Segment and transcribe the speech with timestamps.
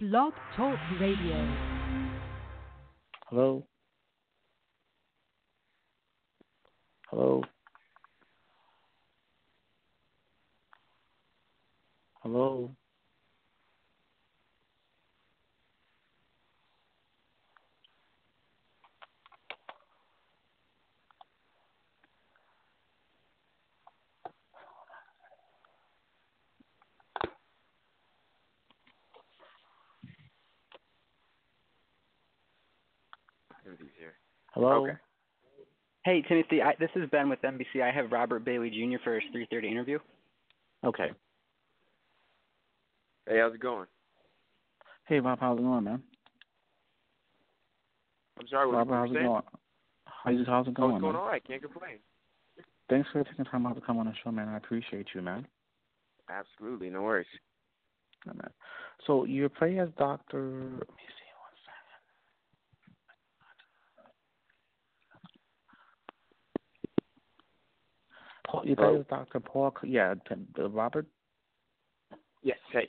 [0.00, 1.34] Blog Talk Radio.
[3.26, 3.66] Hello?
[7.10, 7.42] Hello?
[12.22, 12.76] Hello?
[33.98, 34.14] here.
[34.58, 34.86] Hello?
[34.86, 34.96] Okay.
[36.04, 37.80] Hey, Timothy, I, this is Ben with NBC.
[37.80, 38.96] I have Robert Bailey Jr.
[39.04, 39.98] for his 3:30 interview.
[40.82, 41.12] Okay.
[43.28, 43.86] Hey, how's it going?
[45.06, 45.38] Hey, Bob.
[45.38, 46.02] how's it going, man?
[48.40, 49.42] I'm sorry, what Robert, how's you it going?
[50.06, 51.22] How's it, how's it Oh, going, it's going man?
[51.22, 51.46] all right.
[51.46, 51.98] Can't complain.
[52.90, 54.48] Thanks for taking time out to come on the show, man.
[54.48, 55.46] I appreciate you, man.
[56.28, 57.26] Absolutely, no worries.
[58.26, 58.50] Yeah, man.
[59.06, 60.50] So you play as Doctor.
[60.50, 61.98] Let me see one second.
[68.48, 69.74] Paul, you play as Doctor Paul.
[69.84, 70.14] Yeah,
[70.58, 71.06] uh, Robert.
[72.42, 72.58] Yes.
[72.72, 72.88] Hey.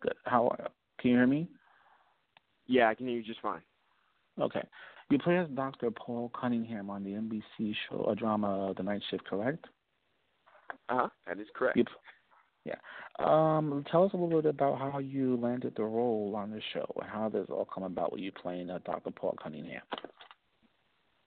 [0.00, 0.14] Good.
[0.24, 0.54] How
[0.98, 1.48] can you hear me?
[2.66, 3.60] Yeah, I can hear you just fine.
[4.40, 4.62] Okay.
[5.10, 5.90] You play as Dr.
[5.90, 9.64] Paul Cunningham on the NBC show, a drama, The Night Shift, correct?
[10.88, 11.08] Uh huh.
[11.26, 11.76] That is correct.
[11.76, 11.84] You,
[12.64, 12.74] yeah.
[13.18, 16.90] Um, tell us a little bit about how you landed the role on the show
[17.00, 19.10] and how this all come about with you playing uh, Dr.
[19.12, 19.82] Paul Cunningham.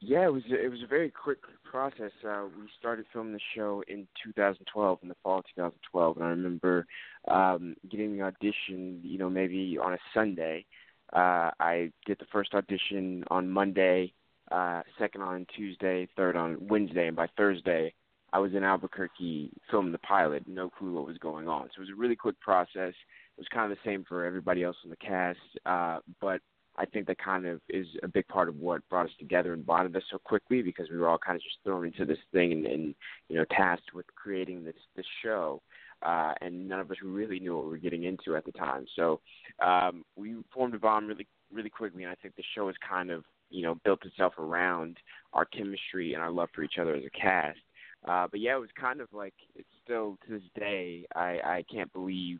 [0.01, 2.11] Yeah, it was it was a very quick process.
[2.25, 6.29] Uh, we started filming the show in 2012, in the fall of 2012, and I
[6.29, 6.87] remember
[7.27, 9.01] um, getting the audition.
[9.03, 10.65] You know, maybe on a Sunday.
[11.11, 14.13] Uh, I did the first audition on Monday,
[14.51, 17.93] uh, second on Tuesday, third on Wednesday, and by Thursday,
[18.31, 20.47] I was in Albuquerque filming the pilot.
[20.47, 21.63] No clue what was going on.
[21.63, 22.93] So it was a really quick process.
[22.93, 26.41] It was kind of the same for everybody else in the cast, uh, but
[26.79, 29.65] I think that kind of is a big part of what brought us together and
[29.65, 32.53] bonded us so quickly because we were all kind of just thrown into this thing
[32.53, 32.95] and, and
[33.27, 35.61] you know tasked with creating this this show,
[36.03, 38.85] uh, and none of us really knew what we were getting into at the time.
[38.95, 39.19] So
[39.63, 43.11] um, we formed a bond really really quickly, and I think the show has kind
[43.11, 44.97] of you know built itself around
[45.33, 47.59] our chemistry and our love for each other as a cast.
[48.07, 51.65] Uh, but yeah, it was kind of like it's still to this day I I
[51.69, 52.39] can't believe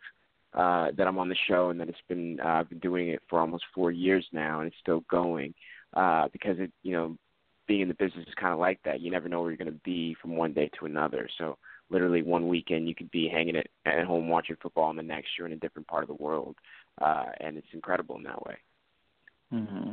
[0.53, 3.21] uh, that I'm on the show and that it's been uh, I've been doing it
[3.29, 5.53] for almost four years now and it's still going
[5.95, 7.17] uh, because it you know
[7.67, 8.99] being in the business is kind of like that.
[8.99, 11.29] You never know where you're going to be from one day to another.
[11.38, 11.57] So
[11.89, 15.29] literally one weekend you could be hanging at, at home watching football, and the next
[15.38, 16.55] you're in a different part of the world,
[17.01, 18.57] uh, and it's incredible in that way.
[19.51, 19.91] hmm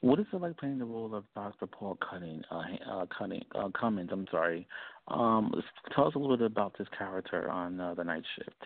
[0.00, 1.66] What is it like playing the role of Dr.
[1.66, 4.10] Paul Cunning, uh, uh, Cunning, uh, Cummins?
[4.12, 4.66] I'm sorry.
[5.08, 5.52] Um,
[5.94, 8.64] tell us a little bit about this character on uh, the night shift.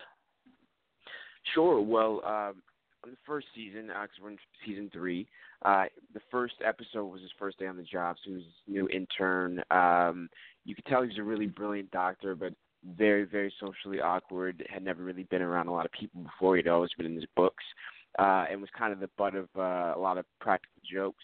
[1.53, 1.81] Sure.
[1.81, 2.61] Well, um,
[3.03, 5.27] on the first season, we're in season three,
[5.63, 8.87] uh, the first episode was his first day on the job, so he was new
[8.89, 9.61] intern.
[9.71, 10.29] Um,
[10.65, 12.53] you could tell he was a really brilliant doctor, but
[12.97, 14.65] very, very socially awkward.
[14.69, 16.55] Had never really been around a lot of people before.
[16.55, 17.63] He'd always been in his books,
[18.19, 21.23] uh, and was kind of the butt of uh, a lot of practical jokes.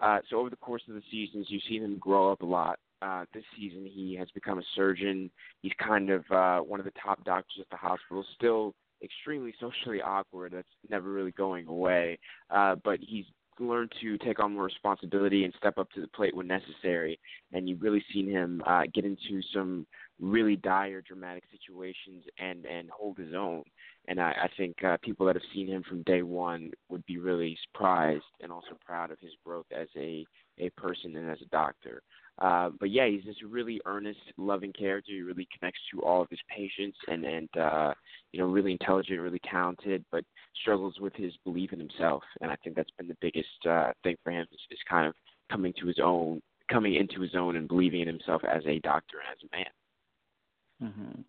[0.00, 2.78] Uh, so over the course of the seasons, you've seen him grow up a lot.
[3.02, 5.30] Uh, this season, he has become a surgeon.
[5.62, 8.24] He's kind of uh, one of the top doctors at the hospital.
[8.36, 10.52] Still extremely socially awkward.
[10.52, 12.18] That's never really going away.
[12.50, 13.26] Uh, but he's
[13.60, 17.18] learned to take on more responsibility and step up to the plate when necessary.
[17.52, 19.86] And you've really seen him uh, get into some
[20.18, 23.64] really dire, dramatic situations and and hold his own.
[24.08, 27.18] And I, I think uh, people that have seen him from day one would be
[27.18, 30.24] really surprised and also proud of his growth as a
[30.58, 32.02] a person and as a doctor.
[32.40, 35.12] Uh, but yeah, he's this really earnest, loving character.
[35.12, 37.92] He really connects to all of his patients, and and uh,
[38.32, 40.24] you know, really intelligent, really talented, but
[40.60, 42.22] struggles with his belief in himself.
[42.40, 45.14] And I think that's been the biggest uh, thing for him is, is kind of
[45.50, 46.40] coming to his own,
[46.70, 49.48] coming into his own, and believing in himself as a doctor and as
[50.80, 51.24] a man.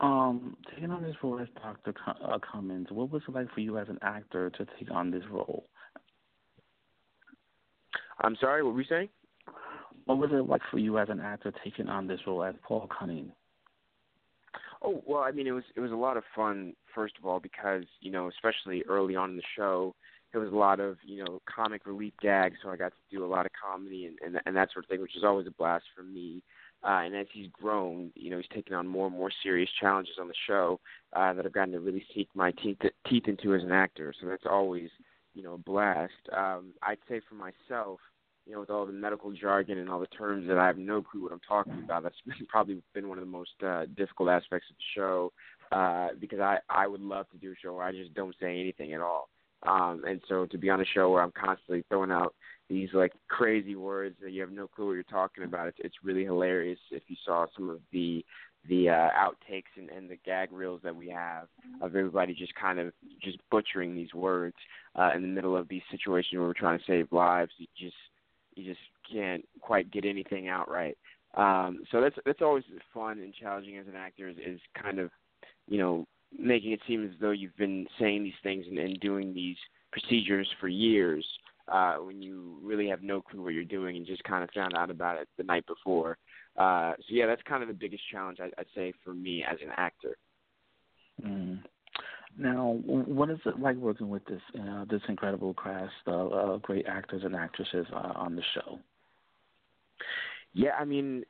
[0.00, 1.94] hmm Um, taking on this role as Dr.
[1.94, 5.10] Cu- uh, Cummins, what was it like for you as an actor to take on
[5.10, 5.64] this role?
[8.20, 9.08] I'm sorry, what were you saying?
[10.06, 12.88] What was it like for you as an actor taking on this role as Paul
[12.96, 13.32] Cunning?
[14.82, 16.74] Oh well, I mean, it was it was a lot of fun.
[16.94, 19.94] First of all, because you know, especially early on in the show,
[20.32, 23.24] there was a lot of you know comic relief gags, so I got to do
[23.24, 25.52] a lot of comedy and and, and that sort of thing, which is always a
[25.52, 26.42] blast for me.
[26.84, 30.16] Uh, and as he's grown, you know, he's taken on more and more serious challenges
[30.20, 30.78] on the show
[31.14, 32.76] uh, that I've gotten to really sink my teeth
[33.08, 34.12] teeth into as an actor.
[34.20, 34.90] So that's always
[35.34, 36.12] you know a blast.
[36.36, 38.00] Um, I'd say for myself,
[38.46, 41.02] you know, with all the medical jargon and all the terms that I have no
[41.02, 44.28] clue what I'm talking about, that's been, probably been one of the most uh, difficult
[44.28, 45.32] aspects of the show
[45.72, 48.60] uh, because I I would love to do a show where I just don't say
[48.60, 49.28] anything at all.
[49.66, 52.34] Um, and so to be on a show where I'm constantly throwing out
[52.68, 55.96] these like crazy words that you have no clue what you're talking about, it's it's
[56.02, 56.78] really hilarious.
[56.90, 58.24] If you saw some of the
[58.68, 61.48] the uh, outtakes and, and the gag reels that we have
[61.82, 62.92] of everybody just kind of
[63.22, 64.56] just butchering these words
[64.96, 67.96] uh, in the middle of these situations where we're trying to save lives, you just
[68.56, 68.80] you just
[69.10, 70.96] can't quite get anything out right.
[71.36, 75.10] Um, so that's that's always fun and challenging as an actor is, is kind of
[75.68, 76.06] you know
[76.36, 79.56] making it seem as though you've been saying these things and, and doing these
[79.92, 81.24] procedures for years
[81.72, 84.74] uh, when you really have no clue what you're doing and just kind of found
[84.76, 86.18] out about it the night before.
[86.56, 89.58] Uh, so yeah, that's kind of the biggest challenge I, I'd say for me as
[89.62, 90.16] an actor.
[91.24, 91.60] Mm.
[92.36, 96.86] Now, what is it like working with this uh, this incredible cast of uh, great
[96.86, 98.78] actors and actresses uh, on the show?
[100.52, 101.24] Yeah, I mean,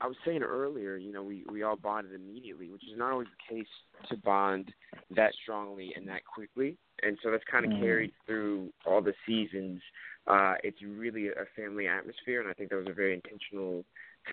[0.00, 3.28] I was saying earlier, you know, we we all bonded immediately, which is not always
[3.28, 3.66] the case
[4.08, 4.72] to bond
[5.14, 6.76] that strongly and that quickly.
[7.02, 7.80] And so that's kind of mm.
[7.80, 9.80] carried through all the seasons.
[10.26, 13.84] Uh, it's really a family atmosphere, and I think that was a very intentional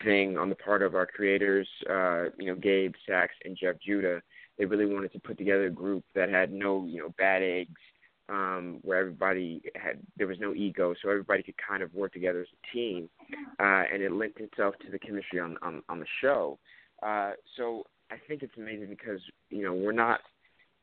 [0.04, 1.68] thing on the part of our creators.
[1.90, 4.22] Uh, you know, Gabe Sachs and Jeff Judah.
[4.58, 7.82] They really wanted to put together a group that had no, you know, bad eggs,
[8.30, 12.42] um, where everybody had there was no ego, so everybody could kind of work together
[12.42, 13.10] as a team,
[13.60, 16.58] uh, and it lent itself to the chemistry on on, on the show.
[17.04, 19.20] Uh, so I think it's amazing because
[19.50, 20.22] you know we're not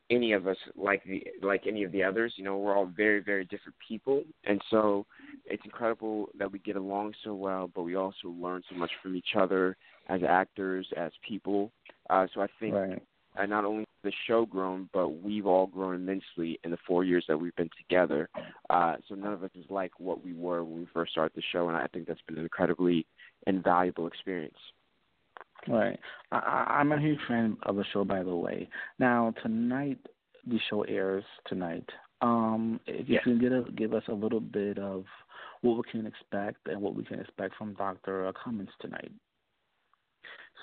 [0.09, 2.33] any of us like the like any of the others.
[2.37, 5.05] You know, we're all very very different people, and so
[5.45, 7.69] it's incredible that we get along so well.
[7.73, 9.75] But we also learn so much from each other
[10.07, 11.71] as actors, as people.
[12.09, 13.03] Uh, so I think right
[13.35, 17.23] and not only the show grown, but we've all grown immensely in the four years
[17.27, 18.29] that we've been together.
[18.69, 21.43] Uh, so none of us is like what we were when we first started the
[21.51, 23.05] show, and I think that's been an incredibly
[23.47, 24.57] invaluable experience.
[25.67, 25.99] Right.
[26.31, 28.69] I, I'm a huge fan of the show, by the way.
[28.99, 29.99] Now tonight,
[30.45, 31.87] the show airs tonight.
[32.21, 35.05] Um, if you can get a, give us a little bit of
[35.61, 39.11] what we can expect and what we can expect from Doctor Cummings tonight.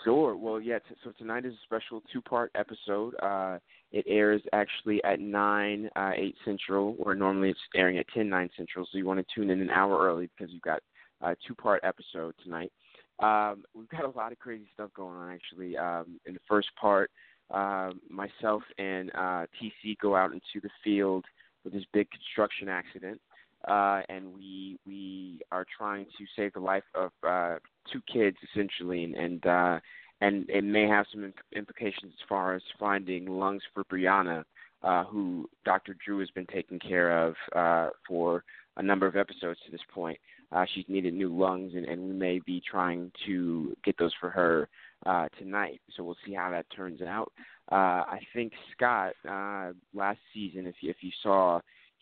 [0.05, 0.37] Sure.
[0.37, 0.79] Well, yeah.
[0.79, 3.14] T- so tonight is a special two-part episode.
[3.23, 3.58] Uh,
[3.93, 8.49] it airs actually at nine, uh, eight central, or normally it's airing at ten, nine
[8.56, 8.87] central.
[8.91, 10.81] So you want to tune in an hour early because you've got
[11.23, 12.73] a two-part episode tonight.
[13.19, 15.76] Um, we've got a lot of crazy stuff going on actually.
[15.76, 17.11] Um, in the first part,
[17.50, 21.25] uh, myself and uh, TC go out into the field
[21.64, 23.20] with this big construction accident
[23.69, 27.57] uh, and we we are trying to save the life of uh,
[27.93, 29.81] two kids essentially, and and, uh,
[30.21, 34.45] and it may have some implications as far as finding lungs for Brianna,
[34.83, 35.97] uh, who Dr.
[36.05, 38.45] Drew has been taking care of uh, for
[38.77, 40.19] a number of episodes to this point.
[40.53, 44.31] Uh, she's needed new lungs, and, and we may be trying to get those for
[44.31, 44.69] her
[45.07, 45.81] uh, tonight.
[45.97, 47.33] So we'll see how that turns out.
[47.71, 51.61] Uh, I think Scott uh, last season, if you, if you saw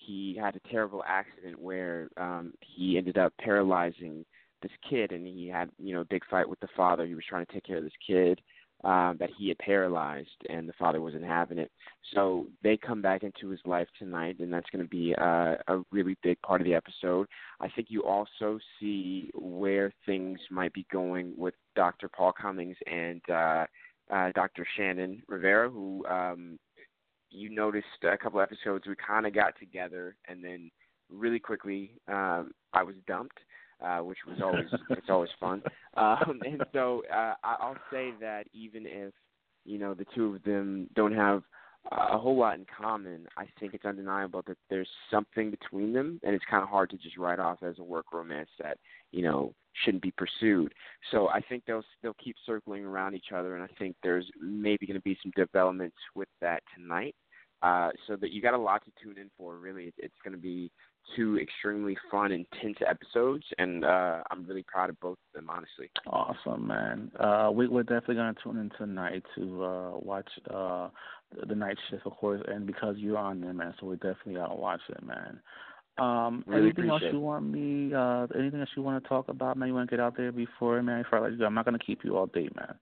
[0.09, 4.25] he had a terrible accident where um he ended up paralyzing
[4.63, 7.25] this kid and he had you know a big fight with the father he was
[7.29, 8.41] trying to take care of this kid
[8.85, 11.71] um that he had paralyzed and the father wasn't having it
[12.15, 15.83] so they come back into his life tonight and that's going to be uh, a
[15.91, 17.27] really big part of the episode
[17.61, 23.21] i think you also see where things might be going with dr paul cummings and
[23.31, 23.67] uh
[24.11, 24.67] uh, Dr.
[24.77, 26.59] Shannon Rivera, who um,
[27.31, 30.71] you noticed a couple episodes we kind of got together, and then
[31.11, 33.39] really quickly um, I was dumped,
[33.85, 35.63] uh, which was always it's always fun.
[35.97, 39.13] Um, and so uh, I'll say that even if
[39.65, 41.43] you know the two of them don't have
[41.91, 46.35] a whole lot in common, I think it's undeniable that there's something between them, and
[46.35, 48.79] it's kind of hard to just write off as a work romance that
[49.13, 50.75] you know shouldn't be pursued.
[51.11, 54.87] So I think they'll they'll keep circling around each other, and I think there's maybe
[54.87, 57.15] going to be some developments with that tonight.
[57.63, 59.57] Uh, so that you got a lot to tune in for.
[59.57, 60.71] Really, it's going to be
[61.17, 65.51] two extremely fun, intense episodes, and uh, I'm really proud of both of them.
[65.51, 65.91] Honestly.
[66.07, 67.11] Awesome, man.
[67.19, 70.89] Uh, we, we're definitely going to tune in tonight to uh, watch uh,
[71.49, 74.49] the night shift, of course, and because you're on there, man, so we definitely got
[74.49, 75.41] to watch it, man.
[75.99, 77.93] Um, really anything else you want me?
[77.93, 79.69] Uh, anything else you want to talk about, man?
[79.69, 81.03] You want to get out there before, man?
[81.03, 82.77] Before I let you go, I'm not going to keep you all day, man.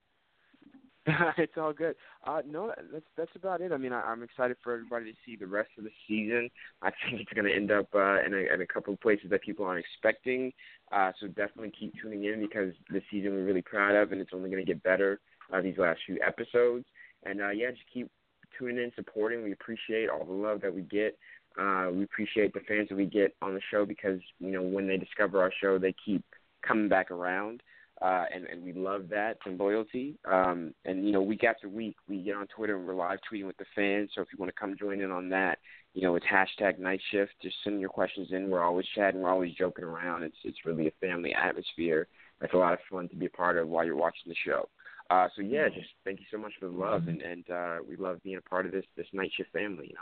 [1.37, 1.95] it's all good.
[2.25, 3.71] Uh, no, that's that's about it.
[3.71, 6.49] I mean, I, I'm excited for everybody to see the rest of the season.
[6.81, 9.29] I think it's going to end up uh, in, a, in a couple of places
[9.29, 10.51] that people aren't expecting.
[10.91, 14.31] Uh, so definitely keep tuning in because the season we're really proud of, and it's
[14.33, 15.19] only going to get better
[15.53, 16.85] uh, these last few episodes.
[17.23, 18.11] And uh, yeah, just keep
[18.59, 19.43] tuning in, supporting.
[19.43, 21.17] We appreciate all the love that we get.
[21.57, 24.87] Uh, we appreciate the fans that we get on the show because you know when
[24.87, 26.23] they discover our show, they keep
[26.67, 27.63] coming back around.
[28.01, 30.17] Uh, and and we love that and loyalty.
[30.25, 33.47] Um, and you know, week after week, we get on Twitter and we're live tweeting
[33.47, 34.11] with the fans.
[34.13, 35.59] So if you want to come join in on that,
[35.93, 37.33] you know, it's hashtag Night Shift.
[37.41, 38.49] Just send your questions in.
[38.49, 39.21] We're always chatting.
[39.21, 40.23] We're always joking around.
[40.23, 42.07] It's it's really a family atmosphere.
[42.41, 44.69] It's a lot of fun to be a part of while you're watching the show.
[45.09, 47.95] Uh, so yeah, just thank you so much for the love, and and uh, we
[47.95, 49.87] love being a part of this this Night Shift family.
[49.87, 50.01] You know.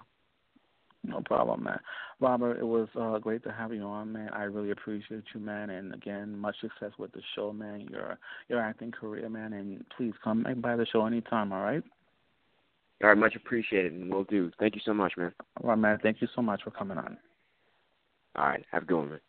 [1.08, 1.80] No problem, man.
[2.20, 4.30] Robert, it was uh, great to have you on, man.
[4.30, 5.70] I really appreciate you, man.
[5.70, 7.88] And again, much success with the show, man.
[7.92, 9.54] Your your acting career, man.
[9.54, 11.52] And please come back by the show anytime.
[11.52, 11.84] All right.
[13.04, 14.52] All right, much appreciated, and we'll do.
[14.58, 15.34] Thank you so much, man.
[15.62, 16.00] All right, man.
[16.02, 17.18] Thank you so much for coming on.
[18.38, 19.20] All right, have a good one, man.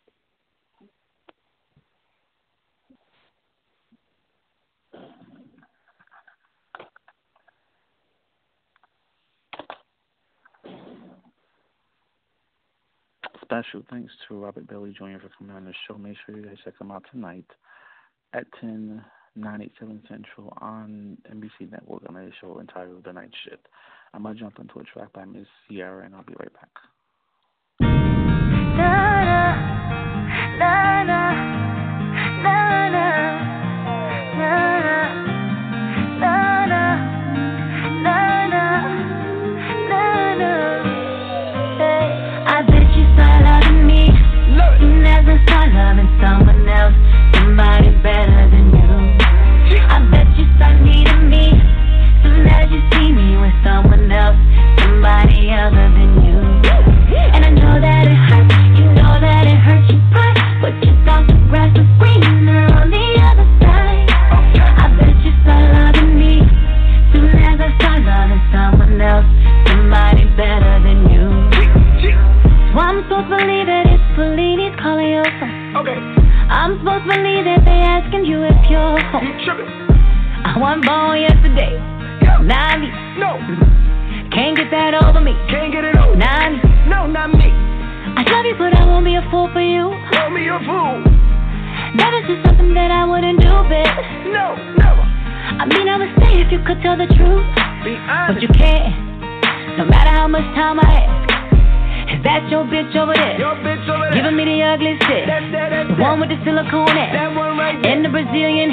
[13.47, 15.19] Special thanks to Robert Bailey Jr.
[15.21, 15.97] for coming on the show.
[15.97, 17.45] Make sure you guys check him out tonight
[18.33, 19.03] at 10,
[19.37, 23.67] 987 Central on NBC Network on the show entitled The Night Shift.
[24.13, 26.69] I'm going to jump into a track by Miss Ciara, and I'll be right back.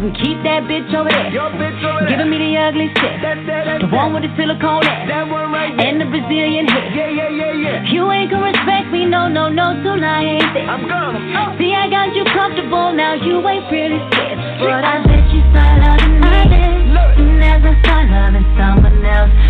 [0.00, 1.28] can keep that bitch over there.
[1.28, 2.16] Your bitch over there.
[2.16, 3.20] Giving me the ugly shit.
[3.20, 5.04] That, that, that, the one with the silicone ass.
[5.12, 5.92] That one right there.
[5.92, 6.88] And the Brazilian hair.
[6.96, 7.92] Yeah, yeah, yeah, yeah.
[7.92, 10.64] You ain't gonna respect me, no, no, no, till I ain't there.
[10.64, 11.20] I'm gonna.
[11.36, 11.52] Oh.
[11.60, 14.40] See, I got you comfortable, now you ain't really scared.
[14.64, 16.24] But I bet you start loving me.
[16.24, 16.48] I.
[16.90, 17.20] Love it.
[17.20, 19.49] And as I start loving someone else.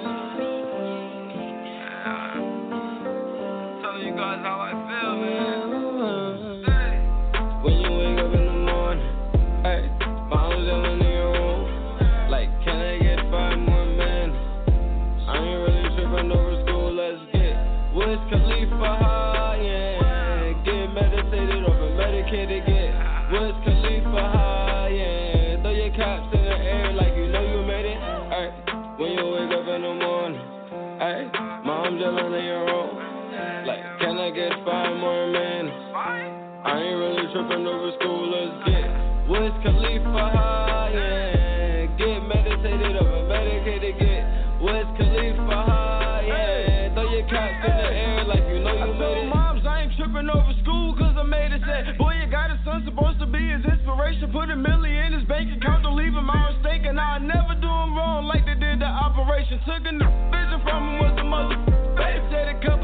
[31.05, 31.29] Hey,
[31.67, 32.95] mom's yelling at your roll.
[33.67, 35.77] Like, can I get five more minutes?
[35.95, 38.31] I ain't really tripping over school.
[38.33, 40.54] Let's get with Khalifa.
[54.05, 56.53] operation, put a million in his bank account to leave him out
[56.85, 59.59] And I never do him wrong like they did the operation.
[59.65, 59.93] Took a
[60.29, 61.57] vision from him was a mother.
[62.31, 62.84] Said a couple.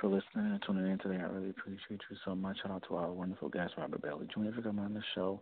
[0.00, 1.16] for listening and tuning in today.
[1.16, 2.58] I really appreciate you so much.
[2.62, 5.40] Shout out to our wonderful guest, Robert Bailey Jr., for coming on the show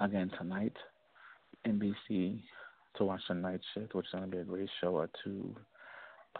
[0.00, 0.76] again tonight,
[1.66, 2.40] NBC,
[2.96, 5.54] to watch the night shift, which is going to be a great show, a two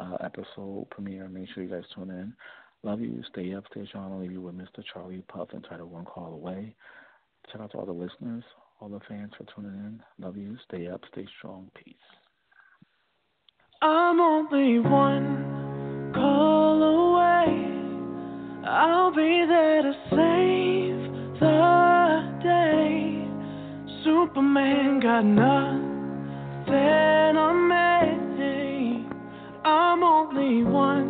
[0.01, 1.29] uh, episode premiere.
[1.29, 2.33] Make sure you guys tune in.
[2.83, 3.23] Love you.
[3.31, 4.13] Stay up, stay strong.
[4.13, 4.83] I'll leave you with Mr.
[4.93, 6.75] Charlie Puth and try to One Call Away.
[7.51, 8.45] Shout out to all the listeners,
[8.81, 10.03] all the fans for tuning in.
[10.19, 10.57] Love you.
[10.69, 11.71] Stay up, stay strong.
[11.75, 11.95] Peace.
[13.81, 16.62] I'm only one call.
[18.75, 20.97] I'll be there to save
[21.39, 23.29] the day.
[24.03, 26.73] Superman got nothing
[27.37, 29.07] on me.
[29.63, 31.02] I'm only one.